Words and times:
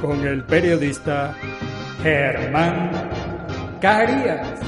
con 0.00 0.26
el 0.26 0.44
periodista 0.44 1.34
Germán 2.02 2.90
Carías. 3.80 4.60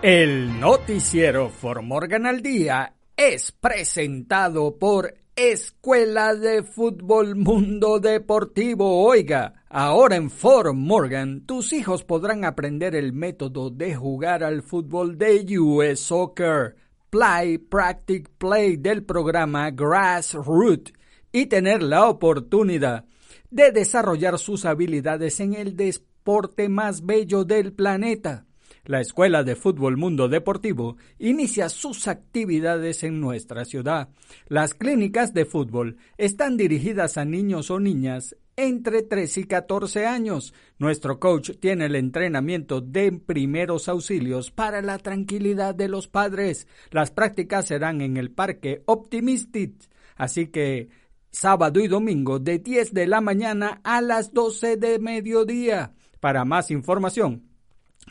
El 0.00 0.58
noticiero 0.60 1.50
For 1.50 1.82
Morgan 1.82 2.26
al 2.26 2.40
Día 2.40 2.94
es 3.16 3.52
presentado 3.52 4.78
por 4.78 5.14
Escuela 5.34 6.34
de 6.34 6.62
Fútbol 6.62 7.36
Mundo 7.36 8.00
Deportivo. 8.00 9.04
Oiga, 9.04 9.64
ahora 9.68 10.16
en 10.16 10.30
Fort 10.30 10.74
Morgan, 10.74 11.46
tus 11.46 11.72
hijos 11.72 12.04
podrán 12.04 12.44
aprender 12.44 12.96
el 12.96 13.12
método 13.12 13.70
de 13.70 13.94
jugar 13.94 14.42
al 14.42 14.62
fútbol 14.62 15.18
de 15.18 15.58
US 15.58 16.00
Soccer, 16.00 16.76
Play, 17.10 17.58
Practice, 17.58 18.24
Play 18.38 18.76
del 18.76 19.04
programa 19.04 19.70
Grassroot 19.70 20.92
y 21.32 21.46
tener 21.46 21.82
la 21.82 22.08
oportunidad 22.08 23.04
de 23.50 23.72
desarrollar 23.72 24.38
sus 24.38 24.64
habilidades 24.64 25.40
en 25.40 25.54
el 25.54 25.76
deporte 25.76 26.68
más 26.68 27.04
bello 27.04 27.44
del 27.44 27.72
planeta. 27.72 28.47
La 28.88 29.02
Escuela 29.02 29.44
de 29.44 29.54
Fútbol 29.54 29.98
Mundo 29.98 30.30
Deportivo 30.30 30.96
inicia 31.18 31.68
sus 31.68 32.08
actividades 32.08 33.04
en 33.04 33.20
nuestra 33.20 33.66
ciudad. 33.66 34.08
Las 34.46 34.72
clínicas 34.72 35.34
de 35.34 35.44
fútbol 35.44 35.98
están 36.16 36.56
dirigidas 36.56 37.18
a 37.18 37.26
niños 37.26 37.70
o 37.70 37.80
niñas 37.80 38.34
entre 38.56 39.02
3 39.02 39.36
y 39.36 39.44
14 39.44 40.06
años. 40.06 40.54
Nuestro 40.78 41.20
coach 41.20 41.50
tiene 41.60 41.84
el 41.84 41.96
entrenamiento 41.96 42.80
de 42.80 43.12
primeros 43.12 43.90
auxilios 43.90 44.50
para 44.50 44.80
la 44.80 44.96
tranquilidad 44.96 45.74
de 45.74 45.88
los 45.88 46.08
padres. 46.08 46.66
Las 46.90 47.10
prácticas 47.10 47.66
serán 47.66 48.00
en 48.00 48.16
el 48.16 48.30
Parque 48.30 48.84
Optimistic, 48.86 49.74
así 50.16 50.46
que 50.46 50.88
sábado 51.30 51.78
y 51.80 51.88
domingo 51.88 52.38
de 52.38 52.58
10 52.58 52.94
de 52.94 53.06
la 53.06 53.20
mañana 53.20 53.82
a 53.84 54.00
las 54.00 54.32
12 54.32 54.78
de 54.78 54.98
mediodía. 54.98 55.92
Para 56.20 56.46
más 56.46 56.70
información, 56.70 57.47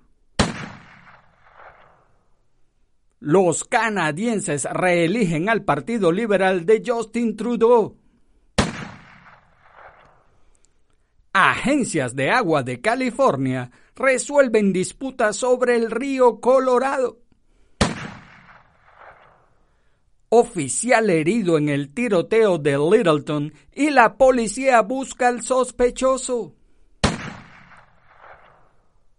Los 3.26 3.64
canadienses 3.64 4.66
reeligen 4.72 5.50
al 5.50 5.64
Partido 5.64 6.12
Liberal 6.12 6.64
de 6.64 6.84
Justin 6.86 7.36
Trudeau. 7.36 7.98
Agencias 11.34 12.16
de 12.16 12.30
agua 12.30 12.62
de 12.62 12.82
California 12.82 13.72
resuelven 13.96 14.72
disputas 14.72 15.38
sobre 15.38 15.76
el 15.76 15.90
río 15.90 16.40
Colorado. 16.40 17.18
Oficial 20.30 21.10
herido 21.10 21.58
en 21.58 21.70
el 21.70 21.96
tiroteo 21.96 22.60
de 22.60 22.78
Littleton 22.78 23.52
y 23.74 23.90
la 23.90 24.18
policía 24.18 24.84
busca 24.84 25.30
al 25.30 25.42
sospechoso. 25.42 26.54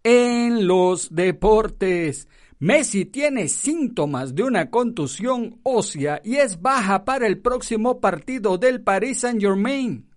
En 0.05 0.69
los 0.69 1.13
deportes, 1.13 2.29
Messi 2.59 3.05
tiene 3.05 3.49
síntomas 3.49 4.35
de 4.35 4.43
una 4.43 4.71
contusión 4.71 5.61
ósea 5.63 6.23
y 6.25 6.37
es 6.37 6.63
baja 6.63 7.05
para 7.05 7.27
el 7.27 7.39
próximo 7.39 8.01
partido 8.01 8.57
del 8.57 8.81
Paris 8.81 9.21
Saint-Germain. 9.21 10.09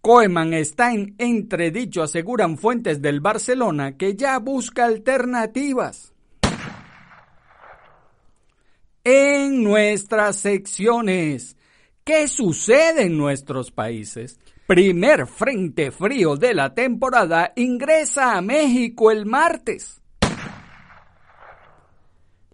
Koeman 0.00 0.54
está 0.54 0.92
en 0.92 1.14
entredicho, 1.18 2.02
aseguran 2.02 2.58
fuentes 2.58 3.00
del 3.00 3.20
Barcelona, 3.20 3.96
que 3.96 4.16
ya 4.16 4.38
busca 4.38 4.86
alternativas. 4.86 6.12
En 9.04 9.62
nuestras 9.62 10.36
secciones, 10.36 11.56
¿qué 12.02 12.26
sucede 12.26 13.04
en 13.04 13.16
nuestros 13.16 13.70
países? 13.70 14.40
Primer 14.70 15.26
frente 15.26 15.90
frío 15.90 16.36
de 16.36 16.54
la 16.54 16.72
temporada 16.72 17.52
ingresa 17.56 18.36
a 18.36 18.40
México 18.40 19.10
el 19.10 19.26
martes. 19.26 20.00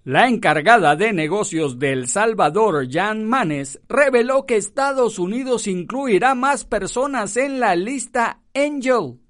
La 0.03 0.27
encargada 0.27 0.97
de 0.97 1.13
negocios 1.13 1.79
de 1.79 1.93
El 1.93 2.09
Salvador, 2.09 2.91
Jan 2.91 3.23
Manes, 3.23 3.83
reveló 3.87 4.47
que 4.47 4.57
Estados 4.57 5.19
Unidos 5.19 5.67
incluirá 5.67 6.35
más 6.35 6.65
personas 6.65 7.37
en 7.37 7.61
la 7.61 7.77
lista 7.77 8.41
Angel. 8.55 9.21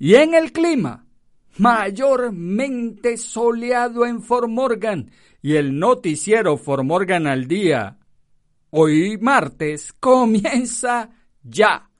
Y 0.00 0.16
en 0.16 0.34
el 0.34 0.50
clima, 0.50 1.06
mayormente 1.58 3.18
soleado 3.18 4.04
en 4.04 4.20
Fort 4.20 4.48
Morgan 4.48 5.12
y 5.40 5.54
el 5.54 5.78
noticiero 5.78 6.56
Fort 6.56 6.82
Morgan 6.82 7.28
al 7.28 7.46
día. 7.46 8.00
Hoy 8.74 9.18
martes 9.18 9.92
comienza 10.00 11.10
ya. 11.42 11.90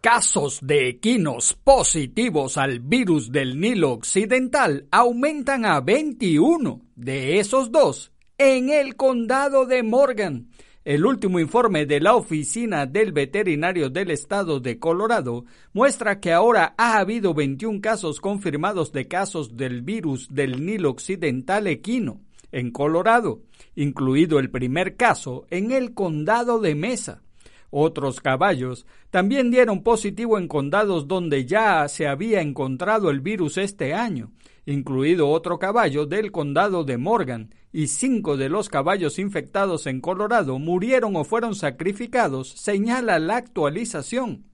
Casos 0.00 0.60
de 0.62 0.88
equinos 0.88 1.52
positivos 1.52 2.56
al 2.56 2.80
virus 2.80 3.30
del 3.30 3.60
Nilo 3.60 3.92
Occidental 3.92 4.86
aumentan 4.90 5.66
a 5.66 5.82
21, 5.82 6.80
de 6.96 7.40
esos 7.40 7.70
dos, 7.70 8.10
en 8.38 8.70
el 8.70 8.96
condado 8.96 9.66
de 9.66 9.82
Morgan. 9.82 10.48
El 10.86 11.04
último 11.04 11.38
informe 11.38 11.84
de 11.84 12.00
la 12.00 12.14
Oficina 12.14 12.86
del 12.86 13.12
Veterinario 13.12 13.90
del 13.90 14.10
Estado 14.10 14.60
de 14.60 14.78
Colorado 14.78 15.44
muestra 15.74 16.20
que 16.20 16.32
ahora 16.32 16.74
ha 16.78 16.96
habido 16.96 17.34
21 17.34 17.82
casos 17.82 18.18
confirmados 18.18 18.92
de 18.92 19.06
casos 19.08 19.58
del 19.58 19.82
virus 19.82 20.28
del 20.30 20.64
Nilo 20.64 20.88
Occidental 20.88 21.66
equino 21.66 22.22
en 22.52 22.70
Colorado, 22.70 23.42
incluido 23.74 24.38
el 24.38 24.50
primer 24.50 24.96
caso 24.96 25.46
en 25.50 25.72
el 25.72 25.94
condado 25.94 26.60
de 26.60 26.74
Mesa. 26.74 27.22
Otros 27.70 28.20
caballos 28.20 28.86
también 29.10 29.50
dieron 29.50 29.82
positivo 29.82 30.38
en 30.38 30.48
condados 30.48 31.06
donde 31.06 31.46
ya 31.46 31.86
se 31.88 32.08
había 32.08 32.40
encontrado 32.40 33.10
el 33.10 33.20
virus 33.20 33.58
este 33.58 33.94
año, 33.94 34.32
incluido 34.66 35.28
otro 35.28 35.58
caballo 35.58 36.06
del 36.06 36.32
condado 36.32 36.84
de 36.84 36.98
Morgan, 36.98 37.54
y 37.72 37.86
cinco 37.86 38.36
de 38.36 38.48
los 38.48 38.68
caballos 38.68 39.18
infectados 39.20 39.86
en 39.86 40.00
Colorado 40.00 40.58
murieron 40.58 41.14
o 41.14 41.22
fueron 41.22 41.54
sacrificados, 41.54 42.50
señala 42.50 43.20
la 43.20 43.36
actualización. 43.36 44.46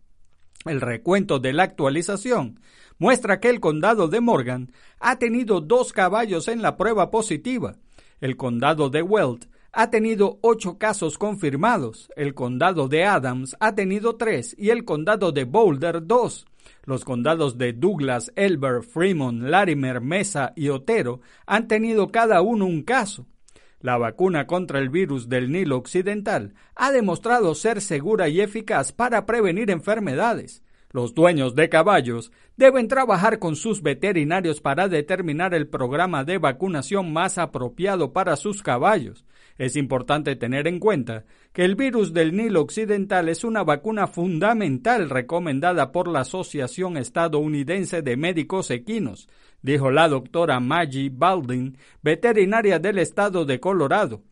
El 0.66 0.80
recuento 0.80 1.38
de 1.38 1.52
la 1.52 1.62
actualización 1.62 2.60
muestra 2.98 3.40
que 3.40 3.48
el 3.48 3.60
condado 3.60 4.08
de 4.08 4.20
Morgan 4.20 4.72
ha 5.00 5.18
tenido 5.18 5.60
dos 5.60 5.92
caballos 5.92 6.48
en 6.48 6.60
la 6.60 6.76
prueba 6.76 7.10
positiva. 7.10 7.76
El 8.20 8.38
condado 8.38 8.88
de 8.88 9.02
Weld 9.02 9.46
ha 9.72 9.90
tenido 9.90 10.38
ocho 10.40 10.78
casos 10.78 11.18
confirmados, 11.18 12.10
el 12.16 12.32
condado 12.32 12.88
de 12.88 13.04
Adams 13.04 13.54
ha 13.60 13.74
tenido 13.74 14.16
tres 14.16 14.56
y 14.58 14.70
el 14.70 14.86
condado 14.86 15.32
de 15.32 15.44
Boulder 15.44 16.06
dos. 16.06 16.46
Los 16.84 17.04
condados 17.04 17.58
de 17.58 17.74
Douglas, 17.74 18.32
Elber, 18.34 18.82
Fremont, 18.82 19.42
Larimer, 19.42 20.00
Mesa 20.00 20.54
y 20.56 20.70
Otero 20.70 21.20
han 21.44 21.68
tenido 21.68 22.08
cada 22.08 22.40
uno 22.40 22.64
un 22.64 22.84
caso. 22.84 23.26
La 23.80 23.98
vacuna 23.98 24.46
contra 24.46 24.78
el 24.78 24.88
virus 24.88 25.28
del 25.28 25.52
Nilo 25.52 25.76
Occidental 25.76 26.54
ha 26.74 26.92
demostrado 26.92 27.54
ser 27.54 27.82
segura 27.82 28.30
y 28.30 28.40
eficaz 28.40 28.92
para 28.92 29.26
prevenir 29.26 29.70
enfermedades. 29.70 30.62
Los 30.96 31.12
dueños 31.12 31.54
de 31.54 31.68
caballos 31.68 32.32
deben 32.56 32.88
trabajar 32.88 33.38
con 33.38 33.54
sus 33.54 33.82
veterinarios 33.82 34.62
para 34.62 34.88
determinar 34.88 35.52
el 35.52 35.68
programa 35.68 36.24
de 36.24 36.38
vacunación 36.38 37.12
más 37.12 37.36
apropiado 37.36 38.14
para 38.14 38.34
sus 38.36 38.62
caballos. 38.62 39.26
Es 39.58 39.76
importante 39.76 40.36
tener 40.36 40.66
en 40.66 40.78
cuenta 40.78 41.26
que 41.52 41.66
el 41.66 41.74
virus 41.74 42.14
del 42.14 42.34
Nilo 42.34 42.62
Occidental 42.62 43.28
es 43.28 43.44
una 43.44 43.62
vacuna 43.62 44.06
fundamental 44.06 45.10
recomendada 45.10 45.92
por 45.92 46.08
la 46.08 46.20
Asociación 46.20 46.96
Estadounidense 46.96 48.00
de 48.00 48.16
Médicos 48.16 48.70
Equinos, 48.70 49.28
dijo 49.60 49.90
la 49.90 50.08
doctora 50.08 50.60
Maggie 50.60 51.10
Baldwin, 51.12 51.76
veterinaria 52.00 52.78
del 52.78 53.00
estado 53.00 53.44
de 53.44 53.60
Colorado. 53.60 54.22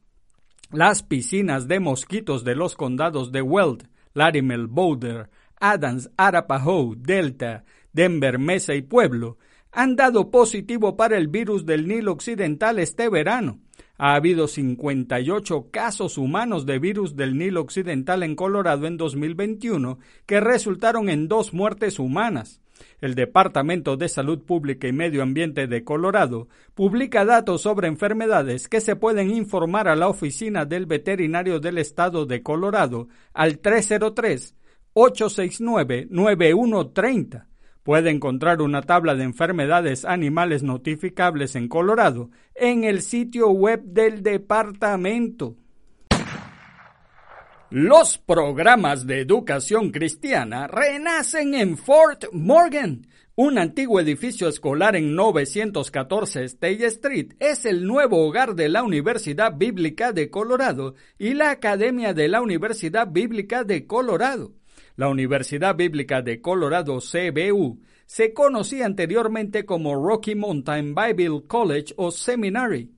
Las 0.73 1.03
piscinas 1.03 1.69
de 1.69 1.81
mosquitos 1.81 2.43
de 2.43 2.55
los 2.55 2.75
condados 2.75 3.33
de 3.33 3.43
Weld, 3.43 3.87
Larimer, 4.15 4.67
Boulder, 4.67 5.29
Adams, 5.61 6.11
Arapahoe, 6.17 6.97
Delta, 6.97 7.65
Denver, 7.93 8.39
Mesa 8.39 8.75
y 8.75 8.83
Pueblo 8.83 9.39
han 9.75 9.97
dado 9.97 10.31
positivo 10.31 10.97
para 10.97 11.17
el 11.17 11.29
virus 11.29 11.67
del 11.67 11.89
Nilo 11.89 12.13
Occidental 12.13 12.79
este 12.79 13.09
verano. 13.09 13.59
Ha 13.97 14.15
habido 14.15 14.49
58 14.49 15.69
casos 15.71 16.19
humanos 16.19 16.67
de 16.67 16.79
virus 16.79 17.17
del 17.17 17.37
Nilo 17.37 17.61
Occidental 17.61 18.23
en 18.23 18.37
Colorado 18.37 18.87
en 18.87 18.97
2021 18.97 19.99
que 20.27 20.41
resultaron 20.41 21.09
en 21.09 21.29
dos 21.29 21.53
muertes 21.53 21.99
humanas. 21.99 22.61
El 23.01 23.15
Departamento 23.15 23.97
de 23.97 24.09
Salud 24.09 24.43
Pública 24.43 24.89
y 24.89 24.93
Medio 24.93 25.23
Ambiente 25.23 25.67
de 25.67 25.85
Colorado 25.85 26.49
publica 26.75 27.25
datos 27.25 27.63
sobre 27.63 27.87
enfermedades 27.87 28.69
que 28.69 28.81
se 28.81 28.97
pueden 28.97 29.31
informar 29.31 29.89
a 29.89 29.97
la 29.97 30.09
Oficina 30.09 30.65
del 30.65 30.87
Veterinario 30.87 31.61
del 31.61 31.79
Estado 31.79 32.27
de 32.27 32.43
Colorado 32.43 33.09
al 33.33 33.59
303 33.59 34.57
869 34.95 36.07
9130 36.11 37.49
Puede 37.85 38.11
encontrar 38.11 38.63
una 38.63 38.81
tabla 38.81 39.15
de 39.15 39.25
enfermedades 39.25 40.07
animales 40.07 40.63
notificables 40.63 41.55
en 41.55 41.69
Colorado 41.69 42.31
en 42.55 42.85
el 42.85 43.03
sitio 43.03 43.51
web 43.51 43.83
del 43.85 44.23
departamento. 44.23 45.57
Los 47.69 48.17
programas 48.17 49.07
de 49.07 49.21
educación 49.21 49.91
cristiana 49.91 50.67
renacen 50.67 51.55
en 51.55 51.77
Fort 51.77 52.25
Morgan. 52.33 53.07
Un 53.37 53.59
antiguo 53.59 54.01
edificio 54.01 54.49
escolar 54.49 54.97
en 54.97 55.15
914 55.15 56.45
State 56.45 56.87
Street 56.87 57.35
es 57.39 57.67
el 57.67 57.85
nuevo 57.85 58.27
hogar 58.27 58.55
de 58.55 58.71
la 58.71 58.83
Universidad 58.83 59.59
Bíblica 59.59 60.13
de 60.13 60.31
Colorado 60.31 60.95
y 61.19 61.35
la 61.35 61.51
Academia 61.51 62.15
de 62.15 62.29
la 62.29 62.41
Universidad 62.41 63.09
Bíblica 63.11 63.63
de 63.63 63.87
Colorado. 63.87 64.55
La 64.97 65.09
Universidad 65.09 65.75
Bíblica 65.75 66.23
de 66.23 66.41
Colorado 66.41 66.99
CBU 67.01 67.81
se 68.07 68.33
conocía 68.33 68.87
anteriormente 68.87 69.65
como 69.65 69.97
Rocky 69.97 70.37
Mountain 70.37 70.95
Bible 70.95 71.43
College 71.49 71.95
o 71.97 72.13
Seminary 72.13 72.93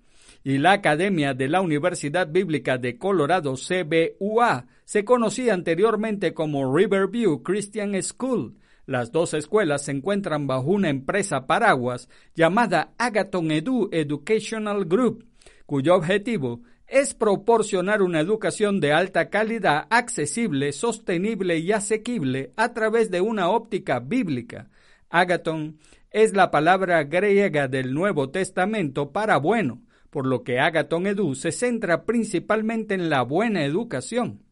y 0.45 0.59
la 0.59 0.73
Academia 0.73 1.33
de 1.33 1.49
la 1.49 1.63
Universidad 1.63 2.29
Bíblica 2.31 2.77
de 2.77 2.99
Colorado 2.99 3.55
CBUA 3.55 4.67
se 4.85 5.07
conocía 5.07 5.55
anteriormente 5.55 6.35
como 6.35 6.77
Riverview 6.77 7.43
Christian 7.43 8.01
School. 8.03 8.59
Las 8.85 9.11
dos 9.11 9.33
escuelas 9.33 9.87
se 9.87 9.93
encuentran 9.93 10.47
bajo 10.47 10.71
una 10.71 10.91
empresa 10.91 11.47
paraguas 11.47 12.11
llamada 12.35 12.93
Agaton 12.99 13.51
Edu 13.51 13.89
Educational 13.91 14.85
Group, 14.85 15.27
cuyo 15.65 15.97
objetivo 15.97 16.61
es 16.89 17.15
proporcionar 17.15 18.03
una 18.03 18.21
educación 18.21 18.81
de 18.81 18.93
alta 18.93 19.29
calidad, 19.29 19.87
accesible, 19.91 20.73
sostenible 20.73 21.59
y 21.59 21.73
asequible 21.73 22.53
a 22.57 22.73
través 22.73 23.11
de 23.11 23.21
una 23.21 23.49
óptica 23.51 23.99
bíblica. 23.99 24.71
Agaton 25.11 25.79
es 26.11 26.33
la 26.33 26.51
palabra 26.51 27.05
griega 27.05 27.69
del 27.69 27.93
Nuevo 27.93 28.31
Testamento 28.31 29.13
para 29.13 29.37
bueno, 29.37 29.83
por 30.11 30.27
lo 30.27 30.45
que 30.45 30.61
Agaton 30.61 31.07
Edu 31.07 31.35
se 31.35 31.53
centra 31.53 32.05
principalmente 32.05 32.95
en 32.95 33.11
la 33.11 33.23
buena 33.23 33.65
educación. 33.65 34.43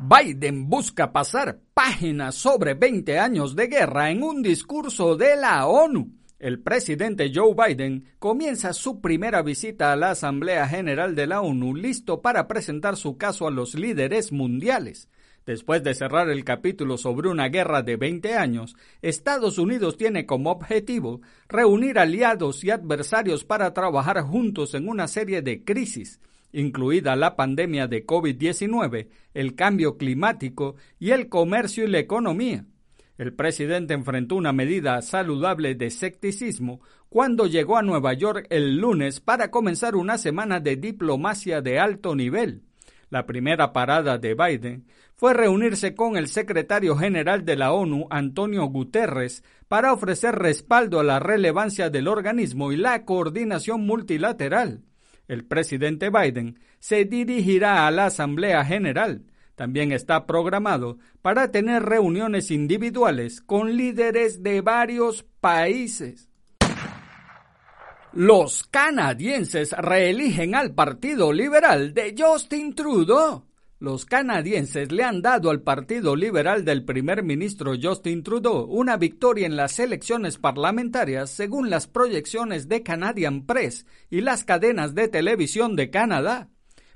Biden 0.00 0.68
busca 0.68 1.12
pasar 1.12 1.58
páginas 1.74 2.36
sobre 2.36 2.74
20 2.74 3.18
años 3.18 3.56
de 3.56 3.66
guerra 3.66 4.10
en 4.10 4.22
un 4.22 4.42
discurso 4.42 5.16
de 5.16 5.34
la 5.34 5.66
ONU. 5.66 6.12
El 6.38 6.60
presidente 6.60 7.32
Joe 7.34 7.52
Biden 7.54 8.04
comienza 8.20 8.72
su 8.72 9.00
primera 9.00 9.42
visita 9.42 9.92
a 9.92 9.96
la 9.96 10.10
Asamblea 10.10 10.68
General 10.68 11.16
de 11.16 11.26
la 11.26 11.40
ONU 11.40 11.74
listo 11.74 12.22
para 12.22 12.46
presentar 12.46 12.96
su 12.96 13.18
caso 13.18 13.48
a 13.48 13.50
los 13.50 13.74
líderes 13.74 14.30
mundiales. 14.30 15.08
Después 15.44 15.82
de 15.82 15.94
cerrar 15.94 16.30
el 16.30 16.44
capítulo 16.44 16.96
sobre 16.96 17.28
una 17.28 17.48
guerra 17.48 17.82
de 17.82 17.96
20 17.96 18.34
años, 18.36 18.76
Estados 19.02 19.58
Unidos 19.58 19.96
tiene 19.96 20.26
como 20.26 20.52
objetivo 20.52 21.22
reunir 21.48 21.98
aliados 21.98 22.62
y 22.62 22.70
adversarios 22.70 23.44
para 23.44 23.74
trabajar 23.74 24.20
juntos 24.20 24.74
en 24.74 24.88
una 24.88 25.08
serie 25.08 25.42
de 25.42 25.64
crisis, 25.64 26.20
incluida 26.52 27.16
la 27.16 27.36
pandemia 27.36 27.86
de 27.86 28.06
COVID-19, 28.06 29.08
el 29.34 29.54
cambio 29.54 29.96
climático 29.96 30.76
y 30.98 31.10
el 31.10 31.28
comercio 31.28 31.84
y 31.84 31.88
la 31.88 31.98
economía. 31.98 32.64
El 33.18 33.34
presidente 33.34 33.94
enfrentó 33.94 34.36
una 34.36 34.52
medida 34.52 35.02
saludable 35.02 35.74
de 35.74 35.86
escepticismo 35.86 36.80
cuando 37.08 37.46
llegó 37.46 37.76
a 37.76 37.82
Nueva 37.82 38.12
York 38.12 38.46
el 38.50 38.78
lunes 38.78 39.20
para 39.20 39.50
comenzar 39.50 39.96
una 39.96 40.18
semana 40.18 40.60
de 40.60 40.76
diplomacia 40.76 41.60
de 41.60 41.80
alto 41.80 42.14
nivel. 42.14 42.62
La 43.10 43.26
primera 43.26 43.72
parada 43.72 44.18
de 44.18 44.34
Biden 44.34 44.86
fue 45.16 45.34
reunirse 45.34 45.94
con 45.96 46.16
el 46.16 46.28
secretario 46.28 46.96
general 46.96 47.44
de 47.44 47.56
la 47.56 47.72
ONU, 47.72 48.06
Antonio 48.10 48.66
Guterres, 48.66 49.42
para 49.66 49.92
ofrecer 49.92 50.36
respaldo 50.36 51.00
a 51.00 51.04
la 51.04 51.18
relevancia 51.18 51.90
del 51.90 52.06
organismo 52.06 52.70
y 52.70 52.76
la 52.76 53.04
coordinación 53.04 53.84
multilateral. 53.84 54.84
El 55.28 55.44
presidente 55.44 56.10
Biden 56.10 56.58
se 56.78 57.04
dirigirá 57.04 57.86
a 57.86 57.90
la 57.90 58.06
Asamblea 58.06 58.64
General. 58.64 59.22
También 59.54 59.92
está 59.92 60.26
programado 60.26 60.98
para 61.20 61.50
tener 61.50 61.82
reuniones 61.82 62.50
individuales 62.50 63.40
con 63.40 63.76
líderes 63.76 64.42
de 64.42 64.60
varios 64.60 65.24
países. 65.40 66.28
Los 68.12 68.64
canadienses 68.64 69.72
reeligen 69.72 70.54
al 70.54 70.74
Partido 70.74 71.32
Liberal 71.32 71.92
de 71.92 72.14
Justin 72.18 72.74
Trudeau. 72.74 73.47
Los 73.80 74.06
canadienses 74.06 74.90
le 74.90 75.04
han 75.04 75.22
dado 75.22 75.50
al 75.50 75.62
Partido 75.62 76.16
Liberal 76.16 76.64
del 76.64 76.84
primer 76.84 77.22
ministro 77.22 77.74
Justin 77.80 78.24
Trudeau 78.24 78.64
una 78.64 78.96
victoria 78.96 79.46
en 79.46 79.54
las 79.54 79.78
elecciones 79.78 80.36
parlamentarias 80.36 81.30
según 81.30 81.70
las 81.70 81.86
proyecciones 81.86 82.68
de 82.68 82.82
Canadian 82.82 83.46
Press 83.46 83.86
y 84.10 84.20
las 84.20 84.42
cadenas 84.42 84.96
de 84.96 85.06
televisión 85.06 85.76
de 85.76 85.90
Canadá. 85.90 86.48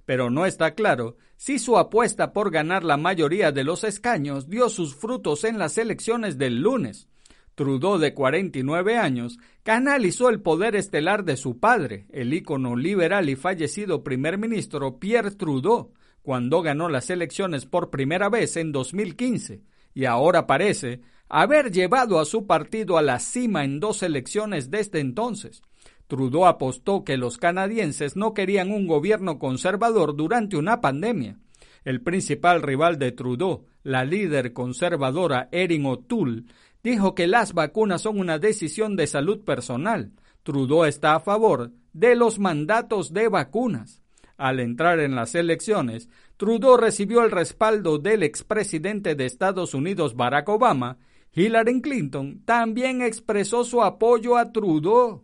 Pero 0.07 0.29
no 0.29 0.45
está 0.45 0.75
claro 0.75 1.17
si 1.37 1.61
su 1.61 1.79
apuesta 1.79 2.33
por 2.33 2.51
ganar 2.51 2.83
la 2.83 2.97
mayoría 2.97 3.53
de 3.53 3.63
los 3.63 3.85
escaños 3.85 4.49
dio 4.49 4.69
sus 4.69 4.97
frutos 4.97 5.45
en 5.45 5.61
las 5.61 5.79
elecciones 5.79 6.37
del 6.37 6.63
lunes. 6.63 7.07
Trudeau, 7.55 7.99
de 7.99 8.13
49 8.13 8.97
años, 8.97 9.39
canalizó 9.63 10.31
el 10.31 10.41
poder 10.41 10.75
estelar 10.75 11.25
de 11.25 11.37
su 11.37 11.61
padre, 11.61 12.07
el 12.11 12.35
ícono 12.35 12.75
liberal 12.75 13.29
y 13.29 13.37
fallecido 13.37 14.03
primer 14.03 14.37
ministro 14.37 14.99
Pierre 14.99 15.31
Trudeau, 15.31 15.93
cuando 16.23 16.63
ganó 16.63 16.89
las 16.89 17.11
elecciones 17.11 17.67
por 17.67 17.91
primera 17.91 18.29
vez 18.29 18.57
en 18.57 18.73
2015, 18.73 19.63
y 19.95 20.05
ahora 20.05 20.47
parece 20.47 21.01
haber 21.29 21.71
llevado 21.71 22.19
a 22.19 22.25
su 22.25 22.47
partido 22.47 22.99
a 22.99 23.03
la 23.03 23.19
cima 23.19 23.65
en 23.65 23.81
dos 23.81 24.03
elecciones 24.03 24.71
desde 24.71 25.01
entonces. 25.01 25.63
Trudeau 26.07 26.45
apostó 26.45 27.05
que 27.05 27.17
los 27.17 27.39
canadienses 27.39 28.17
no 28.17 28.35
querían 28.35 28.71
un 28.71 28.87
gobierno 28.87 29.39
conservador 29.39 30.15
durante 30.15 30.57
una 30.57 30.81
pandemia. 30.81 31.39
El 31.85 32.03
principal 32.03 32.63
rival 32.63 32.99
de 32.99 33.13
Trudeau, 33.13 33.65
la 33.83 34.05
líder 34.05 34.53
conservadora 34.53 35.49
Erin 35.53 35.87
O'Toole, 35.87 36.45
dijo 36.83 37.15
que 37.15 37.27
las 37.27 37.55
vacunas 37.55 38.03
son 38.03 38.21
una 38.21 38.39
decisión 38.39 38.95
de 38.95 39.07
salud 39.07 39.43
personal. 39.43 40.13
Trudeau 40.43 40.85
está 40.85 41.15
a 41.15 41.21
favor 41.21 41.73
de 41.93 42.15
los 42.15 42.39
mandatos 42.39 43.13
de 43.13 43.29
vacunas. 43.29 44.02
Al 44.43 44.59
entrar 44.59 44.99
en 44.99 45.15
las 45.15 45.37
elecciones, 45.37 46.09
Trudeau 46.37 46.77
recibió 46.77 47.23
el 47.23 47.31
respaldo 47.31 47.99
del 47.99 48.25
expresidente 48.25 49.15
de 49.15 49.25
Estados 49.25 49.73
Unidos 49.73 50.17
Barack 50.17 50.49
Obama. 50.49 50.99
Hillary 51.33 51.81
Clinton 51.81 52.43
también 52.45 53.03
expresó 53.03 53.63
su 53.63 53.85
apoyo 53.85 54.37
a 54.37 54.51
Trudeau. 54.51 55.23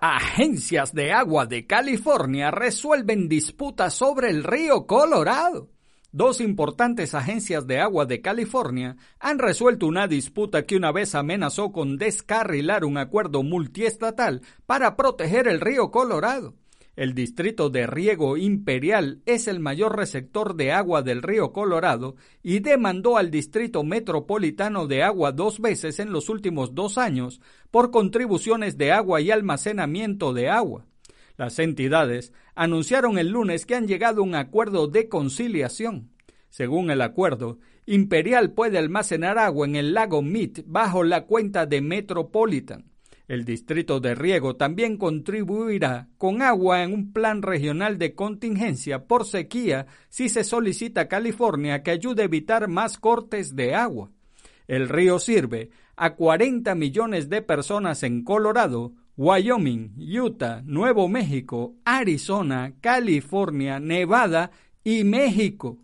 Agencias 0.00 0.92
de 0.92 1.12
agua 1.12 1.46
de 1.46 1.64
California 1.64 2.50
resuelven 2.50 3.28
disputas 3.28 3.94
sobre 3.94 4.30
el 4.30 4.42
río 4.42 4.88
Colorado. 4.88 5.70
Dos 6.10 6.40
importantes 6.40 7.14
agencias 7.14 7.68
de 7.68 7.78
agua 7.78 8.04
de 8.04 8.20
California 8.20 8.96
han 9.20 9.38
resuelto 9.38 9.86
una 9.86 10.08
disputa 10.08 10.66
que 10.66 10.74
una 10.74 10.90
vez 10.90 11.14
amenazó 11.14 11.70
con 11.70 11.98
descarrilar 11.98 12.84
un 12.84 12.98
acuerdo 12.98 13.44
multiestatal 13.44 14.42
para 14.66 14.96
proteger 14.96 15.46
el 15.46 15.60
río 15.60 15.92
Colorado. 15.92 16.56
El 16.98 17.14
distrito 17.14 17.70
de 17.70 17.86
riego 17.86 18.36
imperial 18.36 19.22
es 19.24 19.46
el 19.46 19.60
mayor 19.60 19.96
receptor 19.96 20.56
de 20.56 20.72
agua 20.72 21.00
del 21.00 21.22
río 21.22 21.52
Colorado 21.52 22.16
y 22.42 22.58
demandó 22.58 23.18
al 23.18 23.30
distrito 23.30 23.84
metropolitano 23.84 24.88
de 24.88 25.04
agua 25.04 25.30
dos 25.30 25.60
veces 25.60 26.00
en 26.00 26.10
los 26.10 26.28
últimos 26.28 26.74
dos 26.74 26.98
años 26.98 27.40
por 27.70 27.92
contribuciones 27.92 28.78
de 28.78 28.90
agua 28.90 29.20
y 29.20 29.30
almacenamiento 29.30 30.32
de 30.32 30.48
agua. 30.48 30.86
Las 31.36 31.60
entidades 31.60 32.32
anunciaron 32.56 33.16
el 33.16 33.28
lunes 33.28 33.64
que 33.64 33.76
han 33.76 33.86
llegado 33.86 34.22
a 34.22 34.24
un 34.24 34.34
acuerdo 34.34 34.88
de 34.88 35.08
conciliación. 35.08 36.10
Según 36.48 36.90
el 36.90 37.00
acuerdo, 37.00 37.60
Imperial 37.86 38.54
puede 38.54 38.76
almacenar 38.76 39.38
agua 39.38 39.68
en 39.68 39.76
el 39.76 39.94
lago 39.94 40.20
Mead 40.20 40.64
bajo 40.66 41.04
la 41.04 41.26
cuenta 41.26 41.64
de 41.64 41.80
Metropolitan. 41.80 42.90
El 43.28 43.44
distrito 43.44 44.00
de 44.00 44.14
riego 44.14 44.56
también 44.56 44.96
contribuirá 44.96 46.08
con 46.16 46.40
agua 46.40 46.82
en 46.82 46.94
un 46.94 47.12
plan 47.12 47.42
regional 47.42 47.98
de 47.98 48.14
contingencia 48.14 49.04
por 49.04 49.26
sequía 49.26 49.86
si 50.08 50.30
se 50.30 50.44
solicita 50.44 51.02
a 51.02 51.08
California 51.08 51.82
que 51.82 51.90
ayude 51.90 52.22
a 52.22 52.24
evitar 52.24 52.68
más 52.68 52.96
cortes 52.96 53.54
de 53.54 53.74
agua. 53.74 54.10
El 54.66 54.88
río 54.88 55.18
sirve 55.18 55.68
a 55.94 56.14
40 56.14 56.74
millones 56.74 57.28
de 57.28 57.42
personas 57.42 58.02
en 58.02 58.24
Colorado, 58.24 58.94
Wyoming, 59.18 59.94
Utah, 59.98 60.62
Nuevo 60.64 61.06
México, 61.08 61.74
Arizona, 61.84 62.72
California, 62.80 63.78
Nevada 63.78 64.52
y 64.82 65.04
México. 65.04 65.76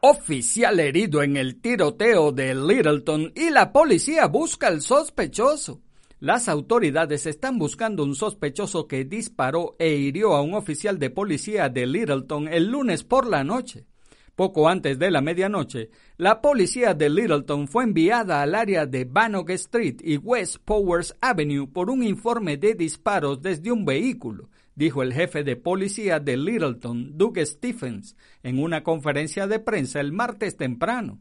Oficial 0.00 0.78
herido 0.78 1.22
en 1.22 1.36
el 1.36 1.60
tiroteo 1.60 2.30
de 2.30 2.54
Littleton 2.54 3.32
y 3.34 3.50
la 3.50 3.72
policía 3.72 4.26
busca 4.26 4.68
al 4.68 4.82
sospechoso. 4.82 5.80
Las 6.20 6.48
autoridades 6.48 7.26
están 7.26 7.58
buscando 7.58 8.04
un 8.04 8.14
sospechoso 8.14 8.86
que 8.86 9.04
disparó 9.04 9.74
e 9.78 9.94
hirió 9.94 10.34
a 10.34 10.42
un 10.42 10.54
oficial 10.54 10.98
de 10.98 11.10
policía 11.10 11.68
de 11.70 11.86
Littleton 11.86 12.48
el 12.48 12.66
lunes 12.66 13.04
por 13.04 13.26
la 13.26 13.42
noche. 13.42 13.86
Poco 14.34 14.68
antes 14.68 14.98
de 14.98 15.10
la 15.10 15.22
medianoche, 15.22 15.90
la 16.18 16.42
policía 16.42 16.92
de 16.92 17.08
Littleton 17.08 17.66
fue 17.66 17.84
enviada 17.84 18.42
al 18.42 18.54
área 18.54 18.84
de 18.84 19.06
Bannock 19.06 19.48
Street 19.50 19.96
y 20.02 20.18
West 20.18 20.58
Powers 20.62 21.16
Avenue 21.22 21.66
por 21.66 21.88
un 21.88 22.02
informe 22.02 22.58
de 22.58 22.74
disparos 22.74 23.40
desde 23.40 23.72
un 23.72 23.86
vehículo, 23.86 24.50
dijo 24.76 25.02
el 25.02 25.12
jefe 25.12 25.42
de 25.42 25.56
policía 25.56 26.20
de 26.20 26.36
Littleton, 26.36 27.18
Doug 27.18 27.38
Stephens, 27.44 28.16
en 28.44 28.60
una 28.60 28.84
conferencia 28.84 29.48
de 29.48 29.58
prensa 29.58 30.00
el 30.00 30.12
martes 30.12 30.56
temprano. 30.56 31.18